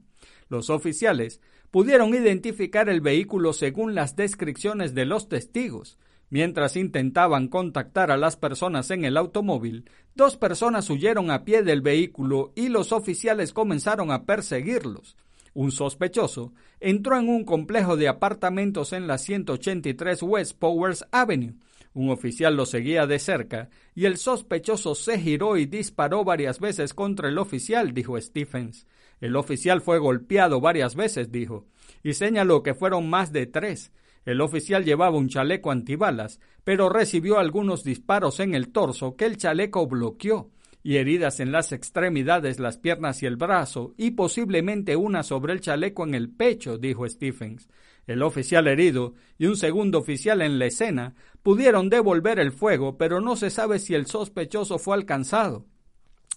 Los 0.47 0.69
oficiales 0.69 1.41
pudieron 1.71 2.13
identificar 2.13 2.87
el 2.89 3.01
vehículo 3.01 3.51
según 3.53 3.95
las 3.95 4.15
descripciones 4.15 4.93
de 4.93 5.05
los 5.05 5.27
testigos, 5.27 5.97
Mientras 6.29 6.75
intentaban 6.75 7.47
contactar 7.47 8.09
a 8.09 8.17
las 8.17 8.35
personas 8.35 8.89
en 8.91 9.05
el 9.05 9.15
automóvil, 9.15 9.89
dos 10.15 10.37
personas 10.37 10.89
huyeron 10.89 11.29
a 11.29 11.45
pie 11.45 11.61
del 11.61 11.81
vehículo 11.81 12.51
y 12.55 12.69
los 12.69 12.91
oficiales 12.91 13.53
comenzaron 13.53 14.11
a 14.11 14.25
perseguirlos. 14.25 15.15
Un 15.53 15.71
sospechoso 15.71 16.53
entró 16.79 17.17
en 17.17 17.29
un 17.29 17.45
complejo 17.45 17.95
de 17.95 18.07
apartamentos 18.07 18.91
en 18.91 19.07
la 19.07 19.17
183 19.17 20.23
West 20.23 20.57
Powers 20.57 21.05
Avenue. 21.11 21.53
Un 21.95 22.09
oficial 22.09 22.57
lo 22.57 22.65
seguía 22.65 23.07
de 23.07 23.19
cerca 23.19 23.69
y 23.95 24.03
el 24.03 24.17
sospechoso 24.17 24.95
se 24.95 25.17
giró 25.17 25.55
y 25.55 25.65
disparó 25.65 26.25
varias 26.25 26.59
veces 26.59 26.93
contra 26.93 27.29
el 27.29 27.37
oficial, 27.37 27.93
dijo 27.93 28.19
Stephens. 28.19 28.85
El 29.21 29.37
oficial 29.37 29.79
fue 29.79 29.97
golpeado 29.97 30.59
varias 30.59 30.93
veces, 30.95 31.31
dijo, 31.31 31.67
y 32.03 32.13
señaló 32.13 32.63
que 32.63 32.73
fueron 32.73 33.09
más 33.09 33.31
de 33.31 33.45
tres. 33.45 33.93
El 34.25 34.41
oficial 34.41 34.83
llevaba 34.83 35.15
un 35.15 35.29
chaleco 35.29 35.71
antibalas, 35.71 36.41
pero 36.65 36.89
recibió 36.89 37.39
algunos 37.39 37.85
disparos 37.85 38.41
en 38.41 38.55
el 38.55 38.73
torso 38.73 39.15
que 39.15 39.23
el 39.23 39.37
chaleco 39.37 39.87
bloqueó, 39.87 40.51
y 40.83 40.97
heridas 40.97 41.39
en 41.39 41.53
las 41.53 41.71
extremidades, 41.71 42.59
las 42.59 42.77
piernas 42.77 43.23
y 43.23 43.25
el 43.25 43.37
brazo, 43.37 43.93
y 43.95 44.11
posiblemente 44.11 44.97
una 44.97 45.23
sobre 45.23 45.53
el 45.53 45.61
chaleco 45.61 46.03
en 46.03 46.13
el 46.13 46.29
pecho, 46.29 46.77
dijo 46.77 47.07
Stephens. 47.07 47.69
El 48.07 48.21
oficial 48.21 48.67
herido 48.67 49.13
y 49.37 49.47
un 49.47 49.57
segundo 49.57 49.99
oficial 49.99 50.41
en 50.41 50.59
la 50.59 50.67
escena 50.67 51.15
pudieron 51.41 51.89
devolver 51.89 52.39
el 52.39 52.51
fuego, 52.51 52.97
pero 52.97 53.19
no 53.19 53.35
se 53.35 53.49
sabe 53.49 53.79
si 53.79 53.95
el 53.95 54.05
sospechoso 54.05 54.77
fue 54.77 54.95
alcanzado. 54.95 55.65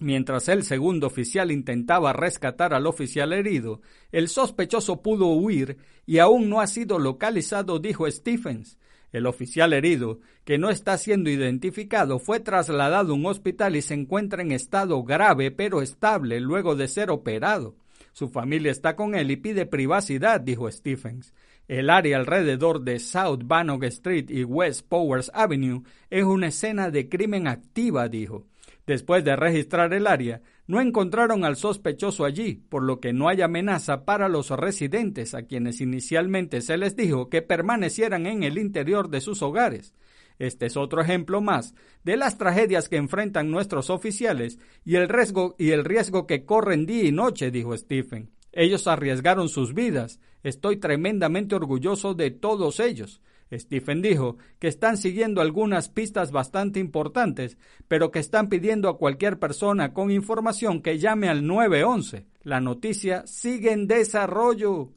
Mientras 0.00 0.48
el 0.48 0.62
segundo 0.62 1.08
oficial 1.08 1.50
intentaba 1.50 2.12
rescatar 2.12 2.72
al 2.72 2.86
oficial 2.86 3.32
herido, 3.32 3.80
el 4.12 4.28
sospechoso 4.28 5.02
pudo 5.02 5.26
huir 5.26 5.78
y 6.06 6.18
aún 6.18 6.48
no 6.48 6.60
ha 6.60 6.68
sido 6.68 6.98
localizado, 6.98 7.80
dijo 7.80 8.08
Stephens. 8.10 8.78
El 9.10 9.26
oficial 9.26 9.72
herido, 9.72 10.20
que 10.44 10.58
no 10.58 10.70
está 10.70 10.96
siendo 10.98 11.30
identificado, 11.30 12.18
fue 12.18 12.40
trasladado 12.40 13.12
a 13.12 13.16
un 13.16 13.26
hospital 13.26 13.74
y 13.74 13.82
se 13.82 13.94
encuentra 13.94 14.42
en 14.42 14.52
estado 14.52 15.02
grave 15.02 15.50
pero 15.50 15.82
estable 15.82 16.40
luego 16.40 16.76
de 16.76 16.88
ser 16.88 17.10
operado. 17.10 17.74
Su 18.12 18.28
familia 18.28 18.70
está 18.70 18.96
con 18.96 19.14
él 19.14 19.30
y 19.30 19.36
pide 19.36 19.66
privacidad, 19.66 20.40
dijo 20.40 20.70
Stephens. 20.70 21.34
El 21.68 21.90
área 21.90 22.16
alrededor 22.16 22.82
de 22.82 22.98
South 22.98 23.40
Bannock 23.44 23.84
Street 23.84 24.30
y 24.30 24.42
West 24.42 24.88
Powers 24.88 25.30
Avenue 25.34 25.82
es 26.08 26.24
una 26.24 26.48
escena 26.48 26.90
de 26.90 27.10
crimen 27.10 27.46
activa, 27.46 28.08
dijo. 28.08 28.46
Después 28.86 29.22
de 29.22 29.36
registrar 29.36 29.92
el 29.92 30.06
área, 30.06 30.40
no 30.66 30.80
encontraron 30.80 31.44
al 31.44 31.56
sospechoso 31.56 32.24
allí, 32.24 32.54
por 32.70 32.82
lo 32.82 33.00
que 33.00 33.12
no 33.12 33.28
hay 33.28 33.42
amenaza 33.42 34.06
para 34.06 34.30
los 34.30 34.48
residentes 34.48 35.34
a 35.34 35.42
quienes 35.42 35.82
inicialmente 35.82 36.62
se 36.62 36.78
les 36.78 36.96
dijo 36.96 37.28
que 37.28 37.42
permanecieran 37.42 38.26
en 38.26 38.44
el 38.44 38.56
interior 38.56 39.10
de 39.10 39.20
sus 39.20 39.42
hogares. 39.42 39.92
Este 40.38 40.64
es 40.66 40.76
otro 40.78 41.02
ejemplo 41.02 41.42
más 41.42 41.74
de 42.02 42.16
las 42.16 42.38
tragedias 42.38 42.88
que 42.88 42.96
enfrentan 42.96 43.50
nuestros 43.50 43.90
oficiales 43.90 44.58
y 44.86 44.96
el 44.96 45.10
riesgo, 45.10 45.54
y 45.58 45.72
el 45.72 45.84
riesgo 45.84 46.26
que 46.26 46.46
corren 46.46 46.86
día 46.86 47.04
y 47.04 47.12
noche, 47.12 47.50
dijo 47.50 47.76
Stephen. 47.76 48.30
Ellos 48.52 48.86
arriesgaron 48.86 49.50
sus 49.50 49.74
vidas. 49.74 50.18
Estoy 50.42 50.76
tremendamente 50.76 51.54
orgulloso 51.54 52.14
de 52.14 52.30
todos 52.30 52.80
ellos. 52.80 53.20
Stephen 53.52 54.02
dijo 54.02 54.36
que 54.58 54.68
están 54.68 54.96
siguiendo 54.96 55.40
algunas 55.40 55.88
pistas 55.88 56.30
bastante 56.30 56.80
importantes, 56.80 57.56
pero 57.88 58.10
que 58.10 58.18
están 58.18 58.48
pidiendo 58.48 58.88
a 58.88 58.98
cualquier 58.98 59.38
persona 59.38 59.94
con 59.94 60.10
información 60.10 60.82
que 60.82 60.98
llame 60.98 61.28
al 61.28 61.46
911. 61.46 62.26
La 62.42 62.60
noticia 62.60 63.26
sigue 63.26 63.72
en 63.72 63.86
desarrollo. 63.86 64.90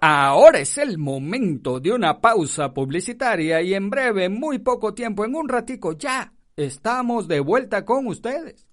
Ahora 0.00 0.58
es 0.58 0.76
el 0.78 0.98
momento 0.98 1.80
de 1.80 1.92
una 1.92 2.20
pausa 2.20 2.72
publicitaria 2.74 3.62
y 3.62 3.74
en 3.74 3.88
breve, 3.88 4.28
muy 4.28 4.58
poco 4.58 4.92
tiempo, 4.92 5.24
en 5.24 5.34
un 5.34 5.48
ratico 5.48 5.92
ya, 5.92 6.32
estamos 6.54 7.26
de 7.28 7.40
vuelta 7.40 7.84
con 7.84 8.06
ustedes. 8.06 8.66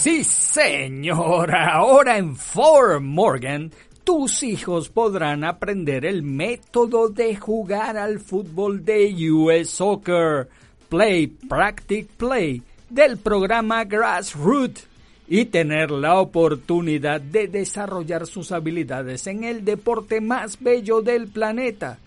Sí, 0.00 0.24
señora, 0.24 1.74
ahora 1.74 2.16
en 2.16 2.34
Fort 2.34 3.02
Morgan 3.02 3.70
tus 4.02 4.42
hijos 4.42 4.88
podrán 4.88 5.44
aprender 5.44 6.06
el 6.06 6.22
método 6.22 7.10
de 7.10 7.36
jugar 7.36 7.98
al 7.98 8.18
fútbol 8.18 8.82
de 8.82 9.30
US 9.30 9.68
Soccer, 9.68 10.48
Play, 10.88 11.26
Practice, 11.26 12.08
Play, 12.16 12.62
del 12.88 13.18
programa 13.18 13.84
Grassroots 13.84 14.86
y 15.28 15.44
tener 15.44 15.90
la 15.90 16.18
oportunidad 16.18 17.20
de 17.20 17.48
desarrollar 17.48 18.26
sus 18.26 18.52
habilidades 18.52 19.26
en 19.26 19.44
el 19.44 19.66
deporte 19.66 20.22
más 20.22 20.58
bello 20.58 21.02
del 21.02 21.28
planeta. 21.28 21.98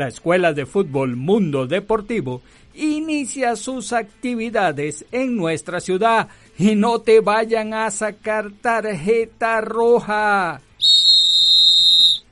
La 0.00 0.08
Escuela 0.08 0.54
de 0.54 0.64
Fútbol 0.64 1.14
Mundo 1.14 1.66
Deportivo 1.66 2.40
inicia 2.74 3.54
sus 3.54 3.92
actividades 3.92 5.04
en 5.12 5.36
nuestra 5.36 5.78
ciudad 5.78 6.28
y 6.58 6.74
no 6.74 7.02
te 7.02 7.20
vayan 7.20 7.74
a 7.74 7.90
sacar 7.90 8.50
tarjeta 8.62 9.60
roja. 9.60 10.62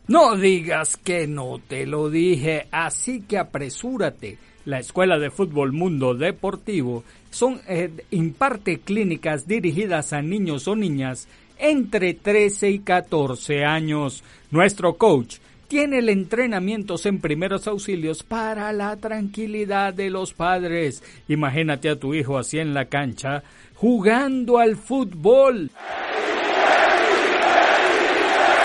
No 0.07 0.35
digas 0.35 0.97
que 0.97 1.27
no 1.27 1.61
te 1.69 1.85
lo 1.85 2.09
dije, 2.09 2.69
así 2.71 3.21
que 3.21 3.37
apresúrate. 3.37 4.39
La 4.65 4.79
Escuela 4.79 5.19
de 5.19 5.31
Fútbol 5.31 5.75
Mundo 5.75 6.15
Deportivo 6.15 7.05
son, 7.29 7.61
eh, 7.69 7.91
imparte 8.11 8.79
clínicas 8.79 9.47
dirigidas 9.47 10.15
a 10.15 10.23
niños 10.23 10.67
o 10.69 10.75
niñas 10.75 11.29
entre 11.59 12.15
13 12.15 12.71
y 12.71 12.79
14 12.79 13.67
años. 13.67 14.25
Nuestro 14.51 14.95
coach 14.97 15.37
tiene 15.69 15.99
el 15.99 16.09
entrenamientos 16.09 17.05
en 17.07 17.21
primeros 17.21 17.69
auxilios 17.69 18.23
para 18.23 18.73
la 18.73 18.97
tranquilidad 18.97 19.93
de 19.93 20.11
los 20.11 20.33
padres. 20.33 21.03
Imagínate 21.29 21.91
a 21.91 21.97
tu 21.97 22.15
hijo 22.15 22.39
así 22.39 22.59
en 22.59 22.75
la 22.75 22.87
cancha, 22.87 23.43
jugando 23.75 24.59
al 24.59 24.77
fútbol. 24.77 25.71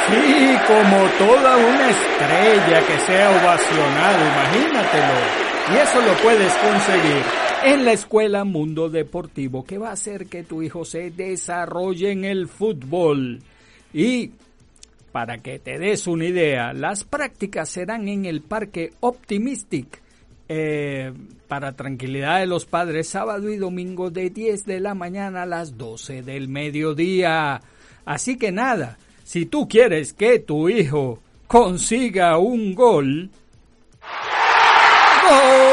Sí, 0.08 0.58
como 0.68 0.98
toda 1.18 1.58
una 1.58 1.90
estrella 1.90 2.88
que 2.88 3.00
sea 3.06 3.30
ovacionado, 3.32 4.20
imagínatelo. 4.26 5.44
Y 5.72 5.78
eso 5.78 6.02
lo 6.02 6.14
puedes 6.22 6.54
conseguir 6.56 7.24
en 7.66 7.86
la 7.86 7.94
Escuela 7.94 8.44
Mundo 8.44 8.90
Deportivo, 8.90 9.64
que 9.64 9.78
va 9.78 9.90
a 9.90 9.94
hacer 9.94 10.28
que 10.28 10.44
tu 10.44 10.62
hijo 10.62 10.84
se 10.84 11.12
desarrolle 11.12 12.12
en 12.12 12.26
el 12.26 12.48
fútbol. 12.48 13.42
Y 13.94 14.32
para 15.14 15.38
que 15.38 15.60
te 15.60 15.78
des 15.78 16.08
una 16.08 16.26
idea, 16.26 16.74
las 16.74 17.06
prácticas 17.06 17.70
serán 17.70 18.10
en 18.10 18.26
el 18.26 18.42
Parque 18.42 18.92
Optimistic. 19.00 20.02
Eh, 20.50 21.14
para 21.48 21.72
tranquilidad 21.72 22.40
de 22.40 22.48
los 22.48 22.66
padres, 22.66 23.08
sábado 23.08 23.50
y 23.50 23.58
domingo 23.58 24.10
de 24.10 24.30
10 24.30 24.66
de 24.66 24.80
la 24.80 24.94
mañana 24.94 25.44
a 25.44 25.46
las 25.46 25.78
12 25.78 26.24
del 26.24 26.50
mediodía. 26.50 27.62
Así 28.06 28.38
que 28.38 28.52
nada, 28.52 28.98
si 29.24 29.46
tú 29.46 29.68
quieres 29.68 30.14
que 30.14 30.40
tu 30.40 30.68
hijo 30.68 31.20
consiga 31.48 32.38
un 32.40 32.74
gol, 32.74 33.30
¡Gol! 35.24 35.73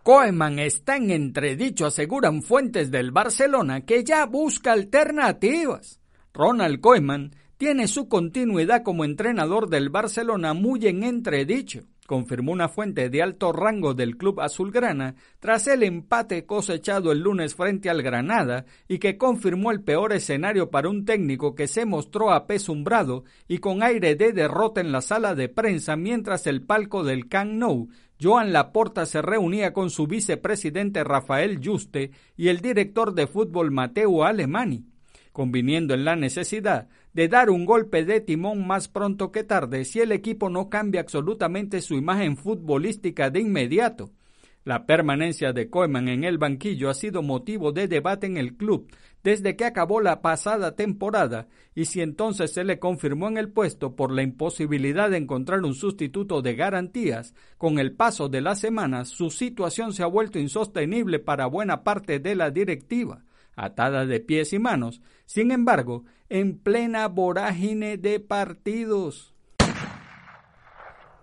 Koeman 0.02 0.60
está 0.60 0.96
en 0.96 1.10
entredicho, 1.10 1.86
aseguran 1.86 2.42
fuentes 2.42 2.90
del 2.90 3.10
Barcelona, 3.10 3.84
que 3.84 4.04
ya 4.04 4.24
busca 4.26 4.72
alternativas. 4.72 6.00
Ronald 6.32 6.80
Koeman 6.80 7.34
tiene 7.56 7.88
su 7.88 8.08
continuidad 8.08 8.82
como 8.82 9.04
entrenador 9.04 9.68
del 9.68 9.88
Barcelona 9.88 10.54
muy 10.54 10.86
en 10.86 11.02
entredicho 11.02 11.86
confirmó 12.06 12.52
una 12.52 12.68
fuente 12.68 13.10
de 13.10 13.22
alto 13.22 13.52
rango 13.52 13.94
del 13.94 14.16
club 14.16 14.40
azulgrana 14.40 15.16
tras 15.40 15.66
el 15.66 15.82
empate 15.82 16.46
cosechado 16.46 17.12
el 17.12 17.20
lunes 17.20 17.54
frente 17.54 17.90
al 17.90 18.02
Granada 18.02 18.64
y 18.88 18.98
que 18.98 19.18
confirmó 19.18 19.70
el 19.70 19.82
peor 19.82 20.12
escenario 20.12 20.70
para 20.70 20.88
un 20.88 21.04
técnico 21.04 21.54
que 21.54 21.66
se 21.66 21.84
mostró 21.84 22.32
apesumbrado 22.32 23.24
y 23.48 23.58
con 23.58 23.82
aire 23.82 24.14
de 24.14 24.32
derrota 24.32 24.80
en 24.80 24.92
la 24.92 25.00
sala 25.00 25.34
de 25.34 25.48
prensa 25.48 25.96
mientras 25.96 26.46
el 26.46 26.62
palco 26.62 27.04
del 27.04 27.28
Camp 27.28 27.52
Nou 27.52 27.88
Joan 28.20 28.52
Laporta 28.52 29.04
se 29.04 29.20
reunía 29.20 29.72
con 29.72 29.90
su 29.90 30.06
vicepresidente 30.06 31.04
Rafael 31.04 31.60
Juste 31.62 32.12
y 32.36 32.48
el 32.48 32.60
director 32.60 33.14
de 33.14 33.26
fútbol 33.26 33.70
Mateo 33.70 34.24
Alemani 34.24 34.86
conviniendo 35.36 35.92
en 35.92 36.06
la 36.06 36.16
necesidad 36.16 36.88
de 37.12 37.28
dar 37.28 37.50
un 37.50 37.66
golpe 37.66 38.06
de 38.06 38.22
timón 38.22 38.66
más 38.66 38.88
pronto 38.88 39.32
que 39.32 39.44
tarde 39.44 39.84
si 39.84 40.00
el 40.00 40.12
equipo 40.12 40.48
no 40.48 40.70
cambia 40.70 41.02
absolutamente 41.02 41.82
su 41.82 41.92
imagen 41.92 42.38
futbolística 42.38 43.28
de 43.28 43.40
inmediato. 43.40 44.12
La 44.64 44.86
permanencia 44.86 45.52
de 45.52 45.68
Koeman 45.68 46.08
en 46.08 46.24
el 46.24 46.38
banquillo 46.38 46.88
ha 46.88 46.94
sido 46.94 47.20
motivo 47.20 47.72
de 47.72 47.86
debate 47.86 48.26
en 48.26 48.38
el 48.38 48.56
club 48.56 48.90
desde 49.22 49.56
que 49.56 49.66
acabó 49.66 50.00
la 50.00 50.22
pasada 50.22 50.74
temporada 50.74 51.48
y 51.74 51.84
si 51.84 52.00
entonces 52.00 52.54
se 52.54 52.64
le 52.64 52.78
confirmó 52.78 53.28
en 53.28 53.36
el 53.36 53.50
puesto 53.50 53.94
por 53.94 54.12
la 54.12 54.22
imposibilidad 54.22 55.10
de 55.10 55.18
encontrar 55.18 55.64
un 55.64 55.74
sustituto 55.74 56.40
de 56.40 56.54
garantías, 56.54 57.34
con 57.58 57.78
el 57.78 57.92
paso 57.92 58.30
de 58.30 58.40
las 58.40 58.58
semanas 58.58 59.10
su 59.10 59.28
situación 59.28 59.92
se 59.92 60.02
ha 60.02 60.06
vuelto 60.06 60.38
insostenible 60.38 61.18
para 61.18 61.44
buena 61.44 61.84
parte 61.84 62.20
de 62.20 62.34
la 62.36 62.50
directiva, 62.50 63.25
atada 63.56 64.06
de 64.06 64.20
pies 64.20 64.52
y 64.52 64.58
manos, 64.58 65.00
sin 65.24 65.50
embargo, 65.50 66.04
en 66.28 66.58
plena 66.58 67.08
vorágine 67.08 67.96
de 67.96 68.20
partidos. 68.20 69.34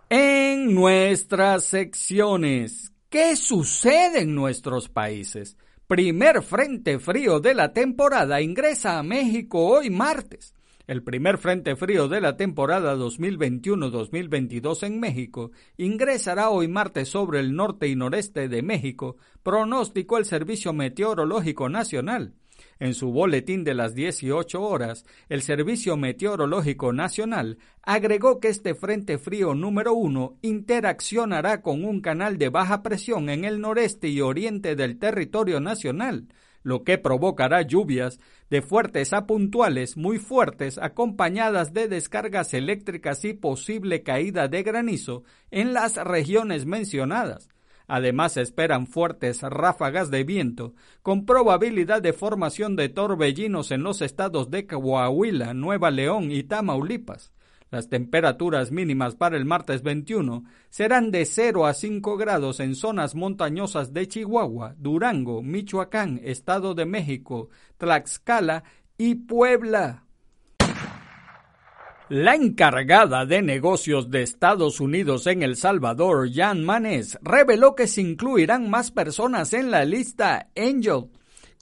En 0.09 0.75
nuestras 0.75 1.63
secciones, 1.63 2.93
¿Qué 3.13 3.35
sucede 3.35 4.21
en 4.21 4.33
nuestros 4.33 4.89
países? 4.89 5.55
Primer 5.85 6.41
frente 6.41 6.97
frío 6.97 7.39
de 7.39 7.53
la 7.53 7.71
temporada 7.71 8.41
ingresa 8.41 8.97
a 8.97 9.03
México 9.03 9.63
hoy 9.63 9.91
martes. 9.91 10.55
El 10.85 11.01
primer 11.01 11.37
frente 11.37 11.77
frío 11.77 12.09
de 12.09 12.19
la 12.19 12.35
temporada 12.35 12.97
2021-2022 12.97 14.83
en 14.83 14.99
México 14.99 15.51
ingresará 15.77 16.49
hoy 16.49 16.67
martes 16.67 17.07
sobre 17.07 17.39
el 17.39 17.55
norte 17.55 17.87
y 17.87 17.95
noreste 17.95 18.49
de 18.49 18.61
México, 18.61 19.15
pronóstico 19.43 20.17
el 20.17 20.25
Servicio 20.25 20.73
Meteorológico 20.73 21.69
Nacional. 21.69 22.33
En 22.79 22.93
su 22.93 23.11
boletín 23.11 23.63
de 23.63 23.73
las 23.75 23.95
18 23.95 24.61
horas, 24.61 25.05
el 25.29 25.41
Servicio 25.41 25.95
Meteorológico 25.95 26.91
Nacional 26.91 27.59
agregó 27.81 28.41
que 28.41 28.49
este 28.49 28.75
Frente 28.75 29.17
Frío 29.17 29.55
número 29.55 29.93
1 29.93 30.37
interaccionará 30.41 31.61
con 31.61 31.85
un 31.85 32.01
canal 32.01 32.37
de 32.37 32.49
baja 32.49 32.83
presión 32.83 33.29
en 33.29 33.45
el 33.45 33.61
noreste 33.61 34.09
y 34.09 34.19
oriente 34.19 34.75
del 34.75 34.99
territorio 34.99 35.61
nacional, 35.61 36.27
lo 36.63 36.83
que 36.83 36.97
provocará 36.97 37.61
lluvias 37.61 38.19
de 38.49 38.61
fuertes 38.61 39.13
a 39.13 39.27
puntuales 39.27 39.97
muy 39.97 40.17
fuertes 40.17 40.77
acompañadas 40.77 41.73
de 41.73 41.87
descargas 41.87 42.53
eléctricas 42.53 43.23
y 43.25 43.33
posible 43.33 44.03
caída 44.03 44.47
de 44.47 44.63
granizo 44.63 45.23
en 45.51 45.73
las 45.73 45.95
regiones 45.95 46.65
mencionadas. 46.65 47.49
Además, 47.87 48.33
se 48.33 48.41
esperan 48.41 48.87
fuertes 48.87 49.41
ráfagas 49.41 50.09
de 50.09 50.23
viento, 50.23 50.73
con 51.01 51.25
probabilidad 51.25 52.01
de 52.01 52.13
formación 52.13 52.75
de 52.75 52.89
torbellinos 52.89 53.71
en 53.71 53.83
los 53.83 54.01
estados 54.01 54.49
de 54.49 54.65
Coahuila, 54.65 55.53
Nueva 55.53 55.91
León 55.91 56.31
y 56.31 56.43
Tamaulipas. 56.43 57.33
Las 57.73 57.89
temperaturas 57.89 58.71
mínimas 58.71 59.15
para 59.15 59.35
el 59.35 59.45
martes 59.45 59.81
21 59.81 60.43
serán 60.69 61.09
de 61.09 61.25
0 61.25 61.65
a 61.65 61.73
5 61.73 62.17
grados 62.17 62.59
en 62.59 62.75
zonas 62.75 63.15
montañosas 63.15 63.93
de 63.93 64.07
Chihuahua, 64.07 64.75
Durango, 64.77 65.41
Michoacán, 65.41 66.21
Estado 66.23 66.75
de 66.75 66.85
México, 66.85 67.49
Tlaxcala 67.79 68.63
y 68.95 69.15
Puebla. 69.15 70.03
La 72.09 72.35
encargada 72.35 73.25
de 73.25 73.41
negocios 73.41 74.11
de 74.11 74.21
Estados 74.21 74.79
Unidos 74.79 75.25
en 75.25 75.41
El 75.41 75.55
Salvador, 75.55 76.31
Jan 76.31 76.63
Manes, 76.63 77.17
reveló 77.23 77.73
que 77.73 77.87
se 77.87 78.01
incluirán 78.01 78.69
más 78.69 78.91
personas 78.91 79.51
en 79.51 79.71
la 79.71 79.83
lista 79.83 80.47
Angel 80.55 81.05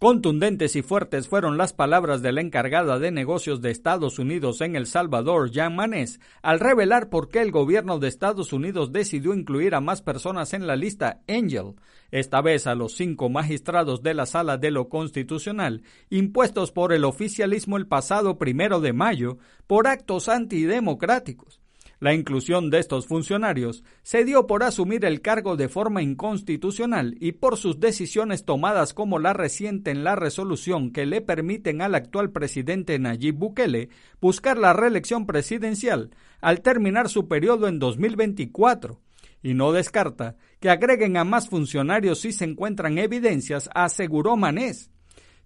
Contundentes 0.03 0.75
y 0.75 0.81
fuertes 0.81 1.27
fueron 1.27 1.59
las 1.59 1.73
palabras 1.73 2.23
de 2.23 2.31
la 2.31 2.41
encargada 2.41 2.97
de 2.97 3.11
negocios 3.11 3.61
de 3.61 3.69
Estados 3.69 4.17
Unidos 4.17 4.59
en 4.61 4.75
El 4.75 4.87
Salvador, 4.87 5.51
Jan 5.53 5.75
Manés, 5.75 6.19
al 6.41 6.59
revelar 6.59 7.11
por 7.11 7.29
qué 7.29 7.39
el 7.43 7.51
gobierno 7.51 7.99
de 7.99 8.07
Estados 8.07 8.51
Unidos 8.51 8.91
decidió 8.91 9.35
incluir 9.35 9.75
a 9.75 9.79
más 9.79 10.01
personas 10.01 10.55
en 10.55 10.65
la 10.65 10.75
lista 10.75 11.21
Angel, 11.27 11.75
esta 12.09 12.41
vez 12.41 12.65
a 12.65 12.73
los 12.73 12.95
cinco 12.95 13.29
magistrados 13.29 14.01
de 14.01 14.15
la 14.15 14.25
Sala 14.25 14.57
de 14.57 14.71
lo 14.71 14.89
Constitucional, 14.89 15.83
impuestos 16.09 16.71
por 16.71 16.93
el 16.93 17.03
oficialismo 17.03 17.77
el 17.77 17.85
pasado 17.85 18.39
primero 18.39 18.81
de 18.81 18.93
mayo 18.93 19.37
por 19.67 19.85
actos 19.85 20.29
antidemocráticos. 20.29 21.60
La 22.01 22.15
inclusión 22.15 22.71
de 22.71 22.79
estos 22.79 23.05
funcionarios 23.05 23.83
se 24.01 24.25
dio 24.25 24.47
por 24.47 24.63
asumir 24.63 25.05
el 25.05 25.21
cargo 25.21 25.55
de 25.55 25.69
forma 25.69 26.01
inconstitucional 26.01 27.15
y 27.19 27.33
por 27.33 27.57
sus 27.57 27.79
decisiones 27.79 28.43
tomadas 28.43 28.95
como 28.95 29.19
la 29.19 29.33
reciente 29.33 29.91
en 29.91 30.03
la 30.03 30.15
resolución 30.15 30.91
que 30.91 31.05
le 31.05 31.21
permiten 31.21 31.79
al 31.83 31.93
actual 31.93 32.31
presidente 32.31 32.97
Nayib 32.97 33.35
Bukele 33.35 33.89
buscar 34.19 34.57
la 34.57 34.73
reelección 34.73 35.27
presidencial 35.27 36.09
al 36.41 36.61
terminar 36.61 37.07
su 37.07 37.27
periodo 37.27 37.67
en 37.67 37.77
2024 37.77 38.99
y 39.43 39.53
no 39.53 39.71
descarta 39.71 40.37
que 40.59 40.71
agreguen 40.71 41.17
a 41.17 41.23
más 41.23 41.49
funcionarios 41.49 42.21
si 42.21 42.31
se 42.31 42.45
encuentran 42.45 42.97
evidencias, 42.97 43.69
aseguró 43.75 44.37
Manés. 44.37 44.89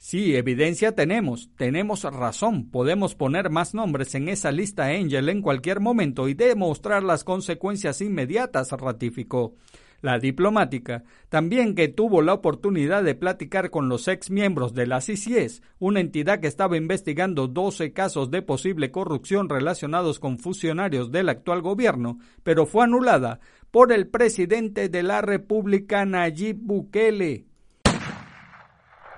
Sí, 0.07 0.35
evidencia 0.35 0.91
tenemos, 0.91 1.49
tenemos 1.57 2.03
razón, 2.03 2.69
podemos 2.69 3.15
poner 3.15 3.49
más 3.49 3.73
nombres 3.73 4.13
en 4.13 4.29
esa 4.29 4.51
lista 4.51 4.85
Angel 4.85 5.29
en 5.29 5.41
cualquier 5.41 5.79
momento 5.79 6.27
y 6.27 6.35
demostrar 6.35 7.01
las 7.01 7.23
consecuencias 7.23 8.01
inmediatas, 8.01 8.69
ratificó. 8.73 9.55
La 10.01 10.19
diplomática, 10.19 11.05
también 11.29 11.73
que 11.73 11.87
tuvo 11.87 12.21
la 12.21 12.35
oportunidad 12.35 13.03
de 13.03 13.15
platicar 13.15 13.71
con 13.71 13.89
los 13.89 14.07
ex 14.07 14.29
miembros 14.29 14.75
de 14.75 14.85
la 14.85 15.01
CICIES, 15.01 15.63
una 15.79 16.01
entidad 16.01 16.39
que 16.39 16.45
estaba 16.45 16.77
investigando 16.77 17.47
12 17.47 17.91
casos 17.91 18.29
de 18.29 18.43
posible 18.43 18.91
corrupción 18.91 19.49
relacionados 19.49 20.19
con 20.19 20.37
funcionarios 20.37 21.11
del 21.11 21.29
actual 21.29 21.63
gobierno, 21.63 22.19
pero 22.43 22.67
fue 22.67 22.83
anulada 22.83 23.39
por 23.71 23.91
el 23.91 24.05
presidente 24.05 24.87
de 24.87 25.01
la 25.01 25.21
República 25.21 26.05
Nayib 26.05 26.57
Bukele. 26.61 27.54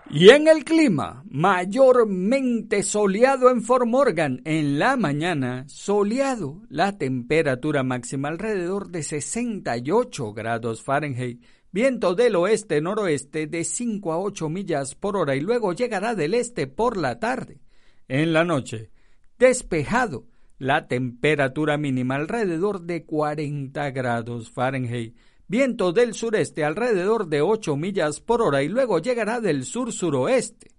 Y 0.09 0.29
en 0.29 0.47
el 0.47 0.63
clima, 0.63 1.25
mayormente 1.29 2.81
soleado 2.81 3.49
en 3.49 3.61
Fort 3.61 3.85
Morgan. 3.85 4.41
En 4.45 4.79
la 4.79 4.95
mañana, 4.95 5.65
soleado. 5.67 6.61
La 6.69 6.97
temperatura 6.97 7.83
máxima 7.83 8.29
alrededor 8.29 8.89
de 8.89 9.03
68 9.03 10.33
grados 10.33 10.81
Fahrenheit. 10.81 11.43
Viento 11.73 12.15
del 12.15 12.37
oeste-noroeste 12.37 13.47
de 13.47 13.65
5 13.65 14.13
a 14.13 14.19
8 14.19 14.47
millas 14.47 14.95
por 14.95 15.17
hora 15.17 15.35
y 15.35 15.41
luego 15.41 15.73
llegará 15.73 16.15
del 16.15 16.35
este 16.35 16.67
por 16.67 16.95
la 16.95 17.19
tarde. 17.19 17.59
En 18.07 18.31
la 18.31 18.45
noche, 18.45 18.91
despejado. 19.37 20.25
La 20.57 20.87
temperatura 20.87 21.77
mínima 21.77 22.15
alrededor 22.15 22.81
de 22.81 23.05
40 23.05 23.91
grados 23.91 24.49
Fahrenheit 24.51 25.15
viento 25.47 25.93
del 25.93 26.13
sureste 26.13 26.63
alrededor 26.63 27.27
de 27.27 27.41
8 27.41 27.75
millas 27.75 28.19
por 28.19 28.41
hora 28.41 28.63
y 28.63 28.67
luego 28.67 28.99
llegará 28.99 29.39
del 29.39 29.63
sur-suroeste. 29.65 30.71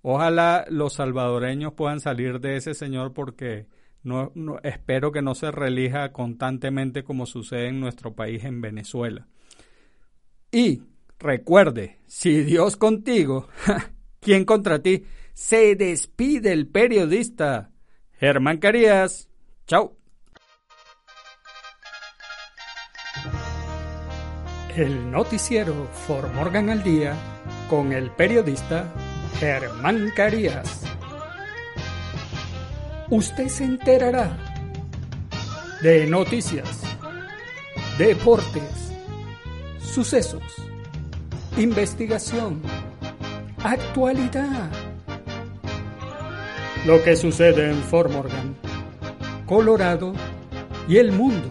Ojalá 0.02 0.66
los 0.70 0.94
salvadoreños 0.94 1.74
puedan 1.74 2.00
salir 2.00 2.40
de 2.40 2.58
ese 2.58 2.74
señor 2.74 3.14
porque 3.14 3.68
no, 4.04 4.32
espero 4.64 5.12
que 5.12 5.22
no 5.22 5.34
se 5.34 5.50
relija 5.50 6.12
constantemente 6.12 7.04
como 7.04 7.26
sucede 7.26 7.70
en 7.70 7.80
nuestro 7.80 8.14
país 8.14 8.44
en 8.44 8.62
Venezuela. 8.62 9.28
Y 10.52 10.84
recuerde, 11.20 12.00
si 12.06 12.44
Dios 12.44 12.76
contigo, 12.76 13.48
¿quién 14.20 14.46
contra 14.46 14.80
ti? 14.80 15.06
Se 15.34 15.76
despide 15.76 16.52
el 16.52 16.68
periodista 16.68 17.72
Germán 18.20 18.58
Carías. 18.58 19.30
Chao. 19.66 19.98
El 24.76 25.12
noticiero 25.12 25.88
For 26.06 26.32
Morgan 26.34 26.70
al 26.70 26.84
Día 26.84 27.33
con 27.70 27.92
el 27.92 28.12
periodista 28.12 28.92
Germán 29.40 30.12
Carías. 30.16 30.82
Usted 33.10 33.48
se 33.48 33.66
enterará 33.66 34.38
de 35.82 36.08
noticias, 36.08 36.82
deportes, 37.98 38.92
sucesos, 39.82 40.44
investigación, 41.58 42.62
actualidad. 43.64 44.70
Lo 46.86 47.04
que 47.04 47.16
sucede 47.16 47.70
en 47.70 47.84
Fort 47.84 48.12
Morgan, 48.12 48.56
Colorado 49.46 50.14
y 50.88 50.98
el 50.98 51.12
mundo. 51.12 51.50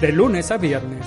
De 0.00 0.12
lunes 0.12 0.50
a 0.50 0.58
viernes, 0.58 1.06